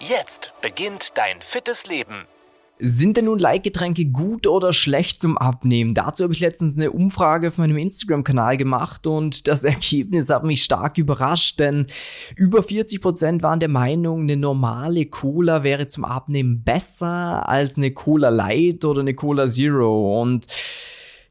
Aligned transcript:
Jetzt 0.00 0.52
beginnt 0.60 1.16
dein 1.16 1.40
fittes 1.40 1.86
Leben. 1.86 2.26
Sind 2.78 3.16
denn 3.16 3.24
nun 3.24 3.38
Leitgetränke 3.38 4.04
gut 4.04 4.46
oder 4.46 4.74
schlecht 4.74 5.22
zum 5.22 5.38
Abnehmen? 5.38 5.94
Dazu 5.94 6.24
habe 6.24 6.34
ich 6.34 6.40
letztens 6.40 6.76
eine 6.76 6.90
Umfrage 6.90 7.48
auf 7.48 7.56
meinem 7.56 7.78
Instagram-Kanal 7.78 8.58
gemacht 8.58 9.06
und 9.06 9.48
das 9.48 9.64
Ergebnis 9.64 10.28
hat 10.28 10.44
mich 10.44 10.62
stark 10.62 10.98
überrascht, 10.98 11.58
denn 11.58 11.86
über 12.36 12.62
40 12.62 13.00
Prozent 13.00 13.42
waren 13.42 13.60
der 13.60 13.70
Meinung, 13.70 14.22
eine 14.22 14.36
normale 14.36 15.06
Cola 15.06 15.62
wäre 15.62 15.88
zum 15.88 16.04
Abnehmen 16.04 16.62
besser 16.62 17.48
als 17.48 17.78
eine 17.78 17.92
Cola 17.92 18.28
Light 18.28 18.84
oder 18.84 19.00
eine 19.00 19.14
Cola 19.14 19.48
Zero 19.48 20.20
und 20.20 20.46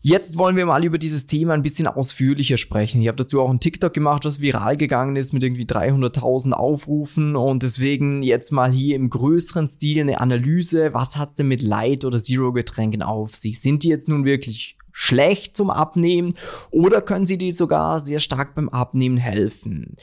Jetzt 0.08 0.38
wollen 0.38 0.56
wir 0.56 0.68
mal 0.68 0.86
über 0.86 1.00
dieses 1.00 1.26
Thema 1.26 1.56
ein 1.56 1.64
bisschen 1.64 1.88
ausführlicher 1.88 2.58
sprechen. 2.58 3.02
Ich 3.02 3.08
habe 3.08 3.18
dazu 3.18 3.42
auch 3.42 3.50
einen 3.50 3.60
TikTok 3.60 3.92
gemacht, 3.92 4.24
was 4.24 4.40
viral 4.40 4.78
gegangen 4.78 5.16
ist 5.16 5.34
mit 5.34 5.42
irgendwie 5.42 5.66
300.000 5.66 6.52
Aufrufen 6.52 7.36
und 7.36 7.64
deswegen 7.64 8.22
jetzt 8.22 8.52
mal 8.52 8.72
hier 8.72 8.98
im 8.98 9.10
größeren 9.10 9.68
Stil 9.68 10.02
eine 10.02 10.22
Analyse. 10.22 10.94
Was 10.94 11.16
hat's 11.16 11.34
denn 11.34 11.48
mit 11.48 11.64
Light 11.64 12.06
oder 12.06 12.20
Zero 12.20 12.54
Getränken 12.54 13.02
auf 13.02 13.36
sich? 13.36 13.60
Sind 13.60 13.82
die 13.82 13.88
jetzt 13.88 14.08
nun 14.08 14.26
wirklich 14.26 14.78
schlecht 14.92 15.58
zum 15.58 15.72
Abnehmen 15.72 16.36
oder 16.70 17.02
können 17.02 17.26
sie 17.26 17.40
dir 17.40 17.52
sogar 17.52 18.00
sehr 18.00 18.20
stark 18.20 18.54
beim 18.54 18.70
Abnehmen 18.70 19.18
helfen? 19.18 19.98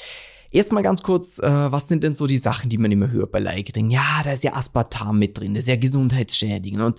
Erstmal 0.51 0.83
ganz 0.83 1.05
kurz, 1.05 1.39
äh, 1.39 1.73
was 1.73 1.87
sind 1.87 2.03
denn 2.03 2.15
so 2.15 2.27
die 2.27 2.39
Sachen, 2.39 2.71
die 2.71 2.77
man 2.77 2.91
immer 2.91 3.13
hört 3.13 3.31
bei 3.31 3.39
Leitgetränken? 3.39 3.93
Ja, 3.93 4.23
da 4.25 4.33
ist 4.33 4.43
ja 4.43 4.55
Aspartam 4.55 5.21
mit 5.21 5.39
drin, 5.39 5.55
das 5.55 5.63
ist 5.63 5.69
ja 5.69 5.77
gesundheitsschädigend 5.77 6.83
und 6.83 6.99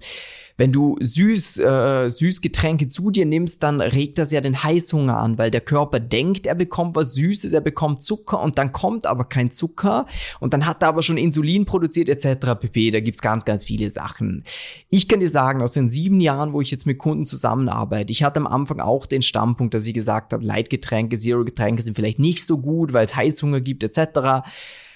wenn 0.55 0.71
du 0.71 0.97
süß, 0.99 1.57
äh, 1.59 2.09
Süßgetränke 2.09 2.87
zu 2.87 3.09
dir 3.09 3.25
nimmst, 3.25 3.63
dann 3.63 3.81
regt 3.81 4.19
das 4.19 4.31
ja 4.31 4.39
den 4.39 4.63
Heißhunger 4.63 5.17
an, 5.17 5.37
weil 5.37 5.49
der 5.49 5.61
Körper 5.61 5.99
denkt, 5.99 6.45
er 6.45 6.53
bekommt 6.53 6.95
was 6.95 7.13
Süßes, 7.15 7.53
er 7.53 7.61
bekommt 7.61 8.03
Zucker 8.03 8.39
und 8.41 8.57
dann 8.57 8.71
kommt 8.71 9.05
aber 9.05 9.25
kein 9.25 9.49
Zucker 9.51 10.05
und 10.39 10.53
dann 10.53 10.65
hat 10.65 10.83
er 10.83 10.89
aber 10.89 11.01
schon 11.01 11.17
Insulin 11.17 11.65
produziert 11.65 12.07
etc. 12.07 12.59
pp. 12.59 12.91
Da 12.91 12.99
gibt's 12.99 13.21
ganz, 13.21 13.45
ganz 13.45 13.65
viele 13.65 13.89
Sachen. 13.89 14.43
Ich 14.89 15.07
kann 15.07 15.19
dir 15.19 15.29
sagen, 15.29 15.61
aus 15.61 15.71
den 15.71 15.89
sieben 15.89 16.21
Jahren, 16.21 16.53
wo 16.53 16.61
ich 16.61 16.69
jetzt 16.69 16.85
mit 16.85 16.99
Kunden 16.99 17.25
zusammenarbeite, 17.25 18.11
ich 18.11 18.23
hatte 18.23 18.39
am 18.39 18.47
Anfang 18.47 18.79
auch 18.79 19.07
den 19.07 19.23
Standpunkt, 19.23 19.73
dass 19.73 19.87
ich 19.87 19.93
gesagt 19.93 20.33
habe, 20.33 20.45
Leitgetränke, 20.45 21.17
Zero-Getränke 21.17 21.81
sind 21.81 21.95
vielleicht 21.95 22.19
nicht 22.19 22.45
so 22.45 22.59
gut, 22.59 22.93
weil 22.93 23.05
es 23.05 23.15
Heißhunger 23.15 23.61
gibt 23.61 23.83
etc. 23.83 24.45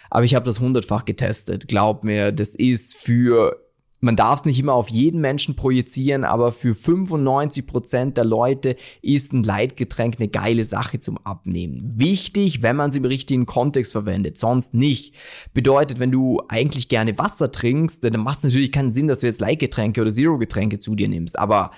Aber 0.09 0.23
ich 0.23 0.35
habe 0.35 0.45
das 0.45 0.59
hundertfach 0.59 1.05
getestet. 1.05 1.67
Glaub 1.67 2.03
mir, 2.03 2.31
das 2.31 2.55
ist 2.55 2.95
für 2.95 3.66
man 3.99 4.15
darf 4.15 4.39
es 4.39 4.45
nicht 4.45 4.59
immer 4.59 4.73
auf 4.73 4.89
jeden 4.89 5.21
Menschen 5.21 5.55
projizieren, 5.55 6.23
aber 6.23 6.51
für 6.51 6.75
95 6.75 7.65
Prozent 7.65 8.17
der 8.17 8.25
Leute 8.25 8.75
ist 9.01 9.33
ein 9.33 9.43
Leitgetränk 9.43 10.17
eine 10.19 10.27
geile 10.27 10.65
Sache 10.65 10.99
zum 10.99 11.17
Abnehmen. 11.17 11.93
Wichtig, 11.95 12.61
wenn 12.61 12.75
man 12.75 12.91
es 12.91 12.95
im 12.95 13.05
richtigen 13.05 13.45
Kontext 13.47 13.91
verwendet, 13.91 14.37
sonst 14.37 14.73
nicht. 14.73 15.15
Bedeutet, 15.53 15.99
wenn 15.99 16.11
du 16.11 16.41
eigentlich 16.47 16.89
gerne 16.89 17.17
Wasser 17.17 17.51
trinkst, 17.51 18.03
dann 18.03 18.19
macht 18.21 18.39
es 18.39 18.43
natürlich 18.43 18.71
keinen 18.71 18.93
Sinn, 18.93 19.07
dass 19.07 19.19
du 19.19 19.25
jetzt 19.25 19.41
Leitgetränke 19.41 20.01
oder 20.01 20.11
Zero-Getränke 20.11 20.79
zu 20.79 20.95
dir 20.95 21.07
nimmst. 21.07 21.39
Aber 21.39 21.71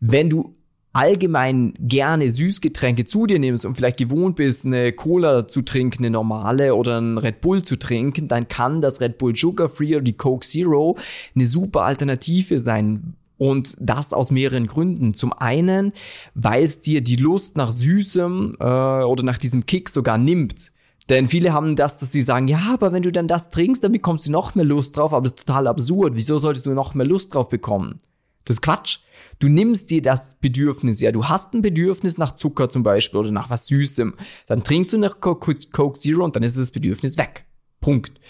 wenn 0.00 0.28
du 0.28 0.56
allgemein 0.92 1.74
gerne 1.78 2.28
Süßgetränke 2.28 3.06
zu 3.06 3.26
dir 3.26 3.38
nimmst 3.38 3.64
und 3.64 3.76
vielleicht 3.76 3.96
gewohnt 3.96 4.36
bist, 4.36 4.66
eine 4.66 4.92
Cola 4.92 5.48
zu 5.48 5.62
trinken, 5.62 6.04
eine 6.04 6.10
normale 6.10 6.74
oder 6.74 7.00
ein 7.00 7.18
Red 7.18 7.40
Bull 7.40 7.62
zu 7.62 7.76
trinken, 7.76 8.28
dann 8.28 8.48
kann 8.48 8.80
das 8.80 9.00
Red 9.00 9.18
Bull 9.18 9.34
Sugar 9.34 9.68
Free 9.68 9.94
oder 9.96 10.04
die 10.04 10.16
Coke 10.16 10.46
Zero 10.46 10.98
eine 11.34 11.46
super 11.46 11.82
Alternative 11.82 12.60
sein. 12.60 13.14
Und 13.38 13.76
das 13.80 14.12
aus 14.12 14.30
mehreren 14.30 14.68
Gründen. 14.68 15.14
Zum 15.14 15.32
einen, 15.32 15.92
weil 16.34 16.62
es 16.62 16.80
dir 16.80 17.00
die 17.00 17.16
Lust 17.16 17.56
nach 17.56 17.72
Süßem 17.72 18.56
äh, 18.60 18.64
oder 18.64 19.24
nach 19.24 19.38
diesem 19.38 19.66
Kick 19.66 19.88
sogar 19.88 20.16
nimmt. 20.16 20.70
Denn 21.08 21.28
viele 21.28 21.52
haben 21.52 21.74
das, 21.74 21.98
dass 21.98 22.12
sie 22.12 22.22
sagen, 22.22 22.46
ja, 22.46 22.60
aber 22.72 22.92
wenn 22.92 23.02
du 23.02 23.10
dann 23.10 23.26
das 23.26 23.50
trinkst, 23.50 23.82
dann 23.82 23.90
bekommst 23.90 24.28
du 24.28 24.30
noch 24.30 24.54
mehr 24.54 24.64
Lust 24.64 24.96
drauf, 24.96 25.12
aber 25.12 25.24
das 25.24 25.32
ist 25.32 25.46
total 25.46 25.66
absurd. 25.66 26.14
Wieso 26.14 26.38
solltest 26.38 26.66
du 26.66 26.70
noch 26.70 26.94
mehr 26.94 27.06
Lust 27.06 27.34
drauf 27.34 27.48
bekommen? 27.48 27.98
Das 28.44 28.56
ist 28.56 28.62
Quatsch. 28.62 28.98
Du 29.38 29.48
nimmst 29.48 29.90
dir 29.90 30.02
das 30.02 30.36
Bedürfnis, 30.40 31.00
ja, 31.00 31.10
du 31.10 31.24
hast 31.26 31.52
ein 31.54 31.62
Bedürfnis 31.62 32.16
nach 32.18 32.36
Zucker 32.36 32.68
zum 32.68 32.82
Beispiel 32.82 33.18
oder 33.18 33.30
nach 33.32 33.50
was 33.50 33.66
Süßem. 33.66 34.14
Dann 34.46 34.62
trinkst 34.62 34.92
du 34.92 34.98
nach 34.98 35.20
Coke, 35.20 35.58
Zero 35.94 36.24
und 36.24 36.36
dann 36.36 36.42
ist 36.42 36.56
das 36.56 36.70
Bedürfnis 36.70 37.18
weg. 37.18 37.44
Punkt. 37.80 38.20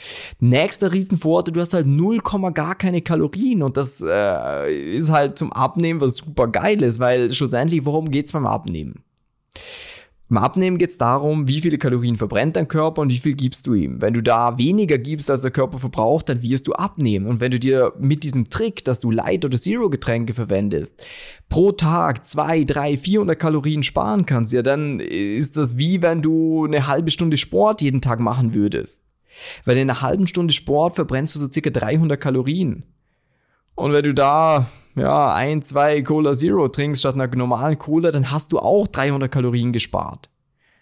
Nächster 0.40 0.92
Riesenvorteil, 0.92 1.52
du 1.52 1.60
hast 1.60 1.74
halt 1.74 1.86
0, 1.86 2.20
gar 2.54 2.74
keine 2.74 3.02
Kalorien 3.02 3.62
und 3.62 3.76
das 3.76 4.02
äh, 4.04 4.96
ist 4.96 5.10
halt 5.10 5.38
zum 5.38 5.52
Abnehmen 5.52 6.00
was 6.00 6.16
super 6.16 6.48
geil 6.48 6.82
ist, 6.82 6.98
weil 6.98 7.32
schlussendlich, 7.32 7.84
worum 7.84 8.10
geht's 8.10 8.32
beim 8.32 8.46
Abnehmen? 8.46 9.04
Beim 10.32 10.42
Abnehmen 10.42 10.78
geht 10.78 10.88
es 10.88 10.96
darum, 10.96 11.46
wie 11.46 11.60
viele 11.60 11.76
Kalorien 11.76 12.16
verbrennt 12.16 12.56
dein 12.56 12.66
Körper 12.66 13.02
und 13.02 13.10
wie 13.10 13.18
viel 13.18 13.34
gibst 13.34 13.66
du 13.66 13.74
ihm. 13.74 14.00
Wenn 14.00 14.14
du 14.14 14.22
da 14.22 14.56
weniger 14.56 14.96
gibst, 14.96 15.30
als 15.30 15.42
der 15.42 15.50
Körper 15.50 15.78
verbraucht, 15.78 16.30
dann 16.30 16.40
wirst 16.40 16.66
du 16.66 16.72
abnehmen. 16.72 17.26
Und 17.26 17.40
wenn 17.40 17.50
du 17.50 17.60
dir 17.60 17.92
mit 17.98 18.24
diesem 18.24 18.48
Trick, 18.48 18.82
dass 18.82 18.98
du 18.98 19.10
Light- 19.10 19.44
oder 19.44 19.58
Zero-Getränke 19.58 20.32
verwendest, 20.32 21.06
pro 21.50 21.72
Tag 21.72 22.24
zwei, 22.24 22.64
drei, 22.64 22.96
400 22.96 23.38
Kalorien 23.38 23.82
sparen 23.82 24.24
kannst, 24.24 24.54
ja, 24.54 24.62
dann 24.62 25.00
ist 25.00 25.58
das 25.58 25.76
wie 25.76 26.00
wenn 26.00 26.22
du 26.22 26.64
eine 26.64 26.86
halbe 26.86 27.10
Stunde 27.10 27.36
Sport 27.36 27.82
jeden 27.82 28.00
Tag 28.00 28.18
machen 28.18 28.54
würdest. 28.54 29.02
Weil 29.66 29.76
in 29.76 29.90
einer 29.90 30.00
halben 30.00 30.26
Stunde 30.26 30.54
Sport 30.54 30.94
verbrennst 30.94 31.34
du 31.34 31.40
so 31.40 31.50
circa 31.50 31.68
300 31.68 32.18
Kalorien. 32.18 32.84
Und 33.74 33.92
wenn 33.92 34.04
du 34.04 34.14
da 34.14 34.70
ja, 34.94 35.32
ein, 35.34 35.62
zwei 35.62 36.02
Cola 36.02 36.34
Zero 36.34 36.68
trinkst 36.68 37.00
statt 37.00 37.14
einer 37.14 37.34
normalen 37.34 37.78
Cola, 37.78 38.10
dann 38.10 38.30
hast 38.30 38.52
du 38.52 38.58
auch 38.58 38.86
300 38.86 39.30
Kalorien 39.30 39.72
gespart. 39.72 40.28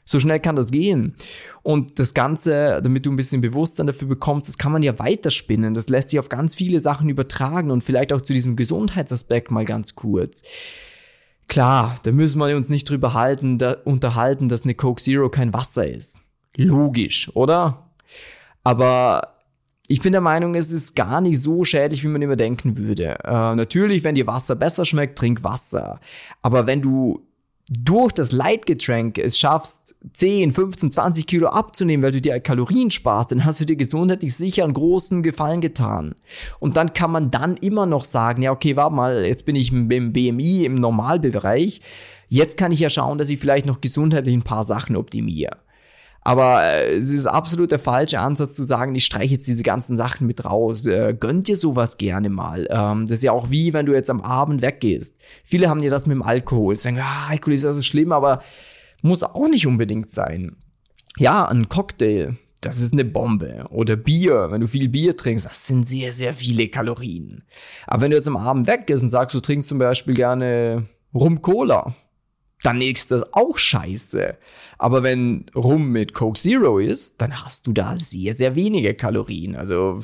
So 0.04 0.18
schnell 0.18 0.40
kann 0.40 0.56
das 0.56 0.72
gehen. 0.72 1.14
Und 1.62 2.00
das 2.00 2.14
Ganze, 2.14 2.80
damit 2.82 3.06
du 3.06 3.12
ein 3.12 3.16
bisschen 3.16 3.40
Bewusstsein 3.40 3.86
dafür 3.86 4.08
bekommst, 4.08 4.48
das 4.48 4.58
kann 4.58 4.72
man 4.72 4.82
ja 4.82 4.98
weiterspinnen. 4.98 5.74
Das 5.74 5.88
lässt 5.88 6.08
sich 6.08 6.18
auf 6.18 6.28
ganz 6.28 6.54
viele 6.54 6.80
Sachen 6.80 7.08
übertragen 7.08 7.70
und 7.70 7.84
vielleicht 7.84 8.12
auch 8.12 8.20
zu 8.20 8.32
diesem 8.32 8.56
Gesundheitsaspekt 8.56 9.52
mal 9.52 9.64
ganz 9.64 9.94
kurz. 9.94 10.42
Klar, 11.46 11.96
da 12.02 12.10
müssen 12.12 12.40
wir 12.40 12.56
uns 12.56 12.68
nicht 12.68 12.88
drüber 12.88 13.14
halten, 13.14 13.58
da, 13.58 13.76
unterhalten, 13.84 14.48
dass 14.48 14.64
eine 14.64 14.74
Coke 14.74 15.02
Zero 15.02 15.28
kein 15.28 15.52
Wasser 15.52 15.86
ist. 15.86 16.20
Logisch, 16.56 17.30
oder? 17.34 17.90
Aber 18.64 19.34
ich 19.90 20.00
bin 20.00 20.12
der 20.12 20.20
Meinung, 20.20 20.54
es 20.54 20.70
ist 20.70 20.94
gar 20.94 21.20
nicht 21.20 21.40
so 21.40 21.64
schädlich, 21.64 22.04
wie 22.04 22.08
man 22.08 22.22
immer 22.22 22.36
denken 22.36 22.76
würde. 22.76 23.18
Äh, 23.24 23.56
natürlich, 23.56 24.04
wenn 24.04 24.14
dir 24.14 24.28
Wasser 24.28 24.54
besser 24.54 24.84
schmeckt, 24.84 25.18
trink 25.18 25.42
Wasser. 25.42 25.98
Aber 26.42 26.68
wenn 26.68 26.80
du 26.80 27.26
durch 27.68 28.12
das 28.12 28.30
Leitgetränk 28.30 29.18
es 29.18 29.36
schaffst, 29.36 29.96
10, 30.12 30.52
15, 30.52 30.92
20 30.92 31.26
Kilo 31.26 31.48
abzunehmen, 31.48 32.04
weil 32.04 32.12
du 32.12 32.20
dir 32.20 32.38
Kalorien 32.38 32.92
sparst, 32.92 33.32
dann 33.32 33.44
hast 33.44 33.60
du 33.60 33.64
dir 33.64 33.74
gesundheitlich 33.74 34.36
sicher 34.36 34.62
einen 34.62 34.74
großen 34.74 35.24
Gefallen 35.24 35.60
getan. 35.60 36.14
Und 36.60 36.76
dann 36.76 36.92
kann 36.92 37.10
man 37.10 37.32
dann 37.32 37.56
immer 37.56 37.86
noch 37.86 38.04
sagen, 38.04 38.42
ja, 38.42 38.52
okay, 38.52 38.76
warte 38.76 38.94
mal, 38.94 39.24
jetzt 39.24 39.44
bin 39.44 39.56
ich 39.56 39.72
im 39.72 39.88
BMI, 39.88 40.66
im 40.66 40.76
Normalbereich. 40.76 41.80
Jetzt 42.28 42.56
kann 42.56 42.70
ich 42.70 42.78
ja 42.78 42.90
schauen, 42.90 43.18
dass 43.18 43.28
ich 43.28 43.40
vielleicht 43.40 43.66
noch 43.66 43.80
gesundheitlich 43.80 44.36
ein 44.36 44.42
paar 44.44 44.62
Sachen 44.62 44.94
optimiere. 44.94 45.56
Aber 46.22 46.62
äh, 46.62 46.96
es 46.96 47.08
ist 47.08 47.26
absolut 47.26 47.72
der 47.72 47.78
falsche 47.78 48.20
Ansatz 48.20 48.54
zu 48.54 48.62
sagen, 48.62 48.94
ich 48.94 49.06
streiche 49.06 49.34
jetzt 49.34 49.46
diese 49.46 49.62
ganzen 49.62 49.96
Sachen 49.96 50.26
mit 50.26 50.44
raus. 50.44 50.84
Äh, 50.86 51.16
gönnt 51.18 51.48
dir 51.48 51.56
sowas 51.56 51.96
gerne 51.96 52.28
mal. 52.28 52.68
Ähm, 52.70 53.06
das 53.06 53.18
ist 53.18 53.24
ja 53.24 53.32
auch 53.32 53.50
wie, 53.50 53.72
wenn 53.72 53.86
du 53.86 53.92
jetzt 53.94 54.10
am 54.10 54.20
Abend 54.20 54.60
weggehst. 54.60 55.16
Viele 55.44 55.68
haben 55.68 55.82
ja 55.82 55.90
das 55.90 56.06
mit 56.06 56.14
dem 56.14 56.22
Alkohol. 56.22 56.76
Sie 56.76 56.82
sagen, 56.82 56.98
ah, 57.00 57.28
Alkohol 57.28 57.54
ist 57.54 57.64
ja 57.64 57.72
so 57.72 57.82
schlimm, 57.82 58.12
aber 58.12 58.42
muss 59.02 59.22
auch 59.22 59.48
nicht 59.48 59.66
unbedingt 59.66 60.10
sein. 60.10 60.56
Ja, 61.16 61.46
ein 61.46 61.68
Cocktail, 61.68 62.36
das 62.60 62.80
ist 62.80 62.92
eine 62.92 63.06
Bombe. 63.06 63.64
Oder 63.70 63.96
Bier, 63.96 64.48
wenn 64.50 64.60
du 64.60 64.68
viel 64.68 64.88
Bier 64.88 65.16
trinkst, 65.16 65.46
das 65.46 65.66
sind 65.66 65.88
sehr, 65.88 66.12
sehr 66.12 66.34
viele 66.34 66.68
Kalorien. 66.68 67.44
Aber 67.86 68.02
wenn 68.02 68.10
du 68.10 68.18
jetzt 68.18 68.28
am 68.28 68.36
Abend 68.36 68.66
weggehst 68.66 69.02
und 69.02 69.08
sagst, 69.08 69.34
du 69.34 69.40
trinkst 69.40 69.68
zum 69.68 69.78
Beispiel 69.78 70.14
gerne 70.14 70.86
Rum 71.14 71.40
Cola, 71.40 71.94
dann 72.62 72.80
ist 72.80 73.10
das 73.10 73.32
auch 73.32 73.56
scheiße. 73.56 74.36
Aber 74.78 75.02
wenn 75.02 75.46
Rum 75.54 75.90
mit 75.90 76.14
Coke 76.14 76.38
Zero 76.38 76.78
ist, 76.78 77.20
dann 77.20 77.44
hast 77.44 77.66
du 77.66 77.72
da 77.72 77.96
sehr, 77.98 78.34
sehr 78.34 78.54
wenige 78.54 78.94
Kalorien. 78.94 79.56
Also 79.56 80.00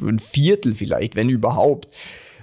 ein 0.00 0.18
Viertel 0.18 0.74
vielleicht, 0.74 1.16
wenn 1.16 1.28
überhaupt. 1.28 1.88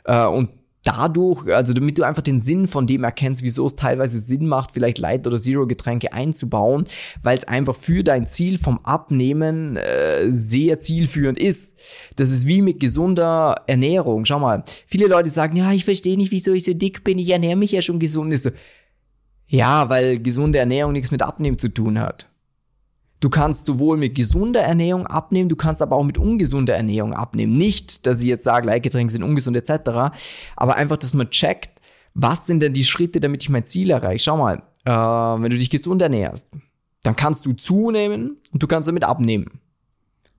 Äh, 0.03 0.25
und 0.25 0.49
dadurch, 0.85 1.47
also 1.47 1.73
damit 1.73 1.97
du 1.97 2.03
einfach 2.03 2.21
den 2.21 2.39
Sinn 2.39 2.67
von 2.67 2.85
dem 2.85 3.03
erkennst, 3.03 3.41
wieso 3.41 3.65
es 3.65 3.75
teilweise 3.75 4.19
Sinn 4.19 4.47
macht, 4.47 4.71
vielleicht 4.71 4.99
Light- 4.99 5.25
oder 5.25 5.37
Zero-Getränke 5.37 6.13
einzubauen, 6.13 6.85
weil 7.23 7.37
es 7.37 7.43
einfach 7.43 7.75
für 7.75 8.03
dein 8.03 8.27
Ziel 8.27 8.59
vom 8.59 8.79
Abnehmen 8.83 9.77
äh, 9.77 10.31
sehr 10.31 10.79
zielführend 10.79 11.39
ist. 11.39 11.75
Das 12.15 12.29
ist 12.29 12.45
wie 12.45 12.61
mit 12.61 12.79
gesunder 12.79 13.63
Ernährung. 13.67 14.25
Schau 14.25 14.39
mal, 14.39 14.63
viele 14.85 15.07
Leute 15.07 15.31
sagen, 15.31 15.57
ja, 15.57 15.71
ich 15.71 15.85
verstehe 15.85 16.17
nicht, 16.17 16.31
wieso 16.31 16.53
ich 16.53 16.65
so 16.65 16.73
dick 16.73 17.03
bin, 17.03 17.17
ich 17.17 17.29
ernähre 17.29 17.57
mich 17.57 17.71
ja 17.71 17.81
schon 17.81 17.99
gesund. 17.99 18.31
Ist 18.31 18.43
so, 18.43 18.51
ja, 19.47 19.89
weil 19.89 20.19
gesunde 20.19 20.59
Ernährung 20.59 20.93
nichts 20.93 21.11
mit 21.11 21.21
Abnehmen 21.21 21.59
zu 21.59 21.69
tun 21.69 21.99
hat. 21.99 22.27
Du 23.19 23.29
kannst 23.29 23.65
sowohl 23.65 23.97
mit 23.97 24.13
gesunder 24.13 24.61
Ernährung 24.61 25.07
abnehmen, 25.07 25.49
du 25.49 25.55
kannst 25.55 25.81
aber 25.81 25.95
auch 25.95 26.03
mit 26.03 26.17
ungesunder 26.17 26.75
Ernährung 26.75 27.13
abnehmen. 27.13 27.53
Nicht, 27.53 28.05
dass 28.05 28.19
ich 28.19 28.27
jetzt 28.27 28.43
sage, 28.43 28.67
Leitgetränke 28.67 29.11
sind 29.11 29.23
ungesund 29.23 29.57
etc., 29.57 30.15
aber 30.55 30.75
einfach, 30.75 30.97
dass 30.97 31.13
man 31.13 31.29
checkt, 31.29 31.81
was 32.13 32.45
sind 32.45 32.59
denn 32.59 32.73
die 32.73 32.83
Schritte, 32.85 33.19
damit 33.19 33.43
ich 33.43 33.49
mein 33.49 33.65
Ziel 33.65 33.89
erreiche. 33.89 34.25
Schau 34.25 34.37
mal, 34.37 34.61
äh, 34.85 34.91
wenn 34.91 35.49
du 35.49 35.57
dich 35.57 35.69
gesund 35.69 36.01
ernährst, 36.01 36.49
dann 37.03 37.15
kannst 37.15 37.45
du 37.45 37.53
zunehmen 37.53 38.37
und 38.51 38.63
du 38.63 38.67
kannst 38.67 38.87
damit 38.87 39.03
abnehmen. 39.03 39.59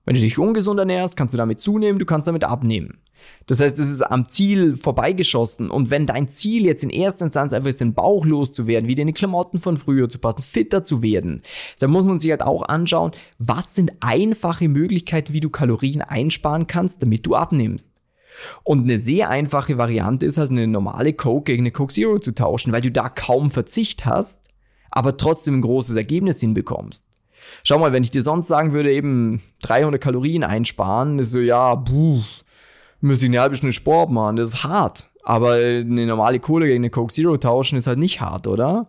Wenn 0.05 0.15
du 0.15 0.21
dich 0.21 0.39
ungesund 0.39 0.79
ernährst, 0.79 1.17
kannst 1.17 1.33
du 1.33 1.37
damit 1.37 1.59
zunehmen, 1.59 1.99
du 1.99 2.05
kannst 2.05 2.27
damit 2.27 2.45
abnehmen. 2.45 2.99
Das 3.47 3.59
heißt, 3.59 3.79
es 3.79 3.89
ist 3.89 4.01
am 4.01 4.27
Ziel 4.27 4.75
vorbeigeschossen. 4.75 5.69
Und 5.69 5.89
wenn 5.89 6.05
dein 6.05 6.27
Ziel 6.27 6.65
jetzt 6.65 6.83
in 6.83 6.89
erster 6.89 7.25
Instanz 7.25 7.53
einfach 7.53 7.69
ist, 7.69 7.79
den 7.79 7.93
Bauch 7.93 8.25
loszuwerden, 8.25 8.89
wieder 8.89 9.01
in 9.01 9.07
die 9.07 9.13
Klamotten 9.13 9.59
von 9.59 9.77
früher 9.77 10.09
zu 10.09 10.19
passen, 10.19 10.41
fitter 10.41 10.83
zu 10.83 11.01
werden, 11.01 11.43
dann 11.79 11.91
muss 11.91 12.05
man 12.05 12.17
sich 12.17 12.29
halt 12.31 12.41
auch 12.41 12.63
anschauen, 12.63 13.11
was 13.39 13.73
sind 13.73 13.93
einfache 14.01 14.67
Möglichkeiten, 14.67 15.33
wie 15.33 15.39
du 15.39 15.49
Kalorien 15.49 16.01
einsparen 16.01 16.67
kannst, 16.67 17.01
damit 17.01 17.25
du 17.25 17.35
abnimmst. 17.35 17.91
Und 18.63 18.83
eine 18.83 18.99
sehr 18.99 19.29
einfache 19.29 19.77
Variante 19.77 20.25
ist 20.25 20.37
halt 20.37 20.51
eine 20.51 20.67
normale 20.67 21.13
Coke 21.13 21.51
gegen 21.51 21.63
eine 21.63 21.71
Coke 21.71 21.93
Zero 21.93 22.19
zu 22.19 22.33
tauschen, 22.33 22.71
weil 22.71 22.81
du 22.81 22.91
da 22.91 23.09
kaum 23.09 23.49
Verzicht 23.49 24.05
hast, 24.05 24.41
aber 24.91 25.17
trotzdem 25.17 25.55
ein 25.55 25.61
großes 25.61 25.95
Ergebnis 25.95 26.39
hinbekommst. 26.39 27.05
Schau 27.63 27.79
mal, 27.79 27.93
wenn 27.93 28.03
ich 28.03 28.11
dir 28.11 28.21
sonst 28.21 28.47
sagen 28.47 28.73
würde, 28.73 28.91
eben 28.91 29.41
300 29.61 30.01
Kalorien 30.01 30.43
einsparen, 30.43 31.19
ist 31.19 31.31
so, 31.31 31.39
ja, 31.39 31.75
puh, 31.75 32.21
müsste 33.01 33.25
ich 33.25 33.31
eine 33.31 33.41
halbe 33.41 33.55
Stunde 33.55 33.73
Sport 33.73 34.11
machen, 34.11 34.35
das 34.35 34.49
ist 34.49 34.63
hart. 34.63 35.09
Aber 35.23 35.53
eine 35.53 36.05
normale 36.05 36.39
Kohle 36.39 36.67
gegen 36.67 36.83
eine 36.83 36.89
Coke 36.89 37.13
Zero 37.13 37.37
tauschen 37.37 37.77
ist 37.77 37.87
halt 37.87 37.99
nicht 37.99 38.21
hart, 38.21 38.47
oder? 38.47 38.87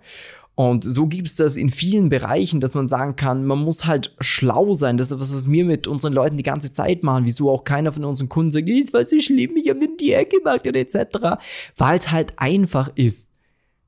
Und 0.55 0.82
so 0.82 1.06
gibt 1.06 1.28
es 1.28 1.37
das 1.37 1.55
in 1.55 1.70
vielen 1.70 2.08
Bereichen, 2.08 2.58
dass 2.58 2.75
man 2.75 2.88
sagen 2.88 3.14
kann, 3.14 3.46
man 3.46 3.60
muss 3.60 3.84
halt 3.84 4.16
schlau 4.19 4.75
sein. 4.75 4.96
Das 4.96 5.08
ist 5.08 5.20
was, 5.20 5.32
was 5.32 5.49
wir 5.49 5.64
mit 5.64 5.87
unseren 5.87 6.12
Leuten 6.12 6.37
die 6.37 6.43
ganze 6.43 6.72
Zeit 6.72 7.05
machen. 7.05 7.26
Wieso 7.26 7.49
auch 7.49 7.62
keiner 7.62 7.93
von 7.93 8.05
unseren 8.05 8.28
Kunden 8.28 8.50
sagt, 8.50 8.69
ist 8.69 8.93
was 8.93 9.10
so 9.10 9.20
schlimm, 9.20 9.56
ich 9.56 9.69
habe 9.69 9.78
den 9.78 9.96
Diät 9.96 10.31
gemacht 10.31 10.66
oder 10.66 10.81
etc. 10.81 11.40
Weil 11.76 11.99
es 11.99 12.10
halt 12.10 12.32
einfach 12.38 12.90
ist, 12.96 13.32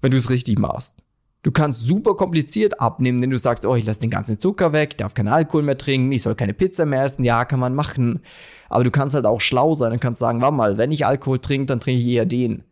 wenn 0.00 0.12
du 0.12 0.16
es 0.16 0.30
richtig 0.30 0.60
machst. 0.60 0.94
Du 1.42 1.52
kannst 1.52 1.80
super 1.80 2.16
kompliziert 2.16 2.80
abnehmen, 2.80 3.22
wenn 3.22 3.30
du 3.30 3.38
sagst, 3.38 3.64
oh, 3.64 3.74
ich 3.74 3.86
lasse 3.86 4.00
den 4.00 4.10
ganzen 4.10 4.38
Zucker 4.38 4.74
weg, 4.74 4.98
darf 4.98 5.14
keinen 5.14 5.28
Alkohol 5.28 5.62
mehr 5.62 5.78
trinken, 5.78 6.12
ich 6.12 6.22
soll 6.22 6.34
keine 6.34 6.52
Pizza 6.52 6.84
mehr 6.84 7.04
essen. 7.04 7.24
Ja, 7.24 7.46
kann 7.46 7.60
man 7.60 7.74
machen. 7.74 8.20
Aber 8.68 8.84
du 8.84 8.90
kannst 8.90 9.14
halt 9.14 9.24
auch 9.24 9.40
schlau 9.40 9.74
sein 9.74 9.92
und 9.92 10.00
kannst 10.00 10.20
sagen, 10.20 10.42
warte 10.42 10.54
mal, 10.54 10.76
wenn 10.76 10.92
ich 10.92 11.06
Alkohol 11.06 11.38
trinke, 11.38 11.66
dann 11.66 11.80
trinke 11.80 12.02
ich 12.02 12.08
eher 12.08 12.26
den. 12.26 12.64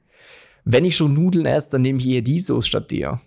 Wenn 0.64 0.84
ich 0.84 0.96
schon 0.96 1.14
Nudeln 1.14 1.46
esse, 1.46 1.70
dann 1.70 1.82
nehme 1.82 1.98
ich 1.98 2.06
eher 2.06 2.20
die 2.20 2.40
Soße 2.40 2.68
statt 2.68 2.90
dir. 2.90 3.20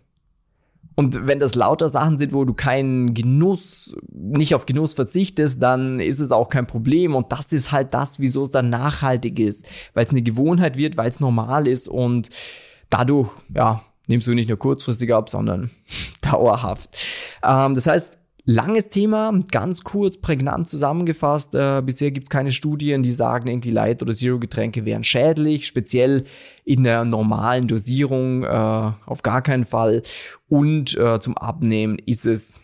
Und 0.94 1.26
wenn 1.26 1.40
das 1.40 1.56
lauter 1.56 1.90
Sachen 1.90 2.20
sind, 2.20 2.34
wo 2.34 2.46
du 2.46 2.54
keinen 2.54 3.16
Genuss, 3.16 3.96
nicht 4.12 4.54
auf 4.54 4.68
Genuss 4.68 4.94
verzichtest, 4.94 5.60
dann 5.60 6.00
ist 6.00 6.20
es 6.20 6.32
auch 6.32 6.50
kein 6.50 6.68
Problem. 6.68 7.16
Und 7.16 7.32
das 7.32 7.52
ist 7.52 7.72
halt 7.72 7.96
das, 7.96 8.20
wieso 8.20 8.44
es 8.44 8.52
dann 8.52 8.70
nachhaltig 8.70 9.40
ist. 9.40 9.66
Weil 9.96 10.06
es 10.06 10.12
eine 10.12 10.22
Gewohnheit 10.22 10.78
wird, 10.78 10.98
weil 10.98 11.10
es 11.10 11.20
normal 11.20 11.68
ist 11.68 11.88
und 11.88 12.30
dadurch, 12.92 13.32
ja, 13.56 13.82
nimmst 14.08 14.28
du 14.28 14.34
nicht 14.34 14.50
nur 14.50 14.58
kurzfristig 14.58 15.14
ab, 15.14 15.30
sondern 15.30 15.72
dauerhaft. 16.22 16.90
Ähm, 17.44 17.76
das 17.76 17.88
heißt, 17.88 18.18
Langes 18.44 18.90
Thema, 18.90 19.32
ganz 19.52 19.84
kurz, 19.84 20.18
prägnant 20.18 20.68
zusammengefasst. 20.68 21.54
Äh, 21.54 21.84
bisher 21.86 22.10
gibt 22.10 22.26
es 22.26 22.30
keine 22.32 22.52
Studien, 22.52 23.04
die 23.04 23.14
sagen, 23.14 23.48
irgendwie 23.48 23.70
Light- 23.70 24.02
oder 24.02 24.14
Zero-Getränke 24.14 24.84
wären 24.84 25.04
schädlich, 25.04 25.68
speziell 25.68 26.26
in 26.66 26.84
der 26.84 27.06
normalen 27.06 27.68
Dosierung 27.68 28.44
äh, 28.44 28.48
auf 28.48 29.22
gar 29.22 29.44
keinen 29.44 29.66
Fall. 29.66 30.02
Und 30.50 30.98
äh, 30.98 31.20
zum 31.20 31.38
Abnehmen 31.38 32.00
ist 32.00 32.26
es 32.26 32.64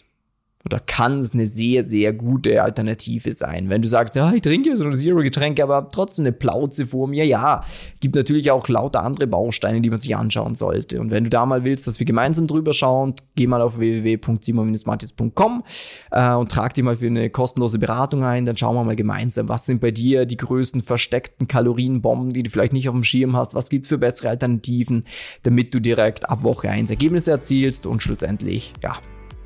oder 0.65 0.80
kann 0.81 1.19
es 1.19 1.33
eine 1.33 1.45
sehr, 1.45 1.86
sehr 1.86 2.12
gute 2.12 2.62
Alternative 2.62 3.31
sein. 3.31 3.69
Wenn 3.69 3.81
du 3.81 3.88
sagst, 3.88 4.15
ja, 4.18 4.33
ich 4.33 4.42
trinke 4.42 4.75
so 4.75 4.83
ein 4.83 4.94
Zero-Getränk, 4.94 5.62
aber 5.62 5.89
trotzdem 5.92 6.24
eine 6.24 6.33
Plauze 6.33 6.88
vor 6.88 7.07
mir, 7.07 7.25
ja, 7.25 7.63
gibt 8.01 8.15
natürlich 8.15 8.51
auch 8.51 8.68
lauter 8.68 9.01
andere 9.04 9.27
Bausteine, 9.27 9.80
die 9.80 9.89
man 9.89 10.00
sich 10.00 10.15
anschauen 10.15 10.56
sollte. 10.56 11.00
Und 11.00 11.09
wenn 11.09 11.24
du 11.24 11.30
da 11.30 11.45
mal 11.45 11.63
willst, 11.63 11.88
dass 11.88 12.00
wir 12.00 12.06
gemeinsam 12.06 12.48
drüber 12.48 12.74
schauen, 12.74 13.15
geh 13.36 13.48
mal 13.48 13.62
auf 13.62 13.80
www.simon-matis.com 13.80 15.63
äh, 16.12 16.33
und 16.33 16.51
trag 16.51 16.74
dich 16.74 16.83
mal 16.83 16.98
für 16.98 17.07
eine 17.07 17.30
kostenlose 17.30 17.80
Beratung 17.80 18.25
ein, 18.25 18.45
dann 18.45 18.57
schauen 18.57 18.75
wir 18.75 18.83
mal 18.83 18.98
gemeinsam, 18.98 19.48
was 19.48 19.65
sind 19.65 19.80
bei 19.80 19.92
dir 19.92 20.25
die 20.25 20.38
größten 20.38 20.81
versteckten 20.81 21.48
Kalorienbomben, 21.48 22.33
die 22.33 22.44
du 22.44 22.50
vielleicht 22.50 22.74
nicht 22.74 22.89
auf 22.89 22.95
dem 22.95 23.06
Schirm 23.06 23.38
hast, 23.38 23.56
was 23.56 23.69
gibt's 23.69 23.88
für 23.88 23.98
bessere 23.98 24.30
Alternativen, 24.30 25.06
damit 25.44 25.74
du 25.74 25.80
direkt 25.80 26.30
ab 26.30 26.44
Woche 26.44 26.69
1 26.69 26.89
Ergebnisse 26.89 27.31
erzielst 27.31 27.86
und 27.86 28.04
schlussendlich, 28.04 28.74
ja, 28.83 28.98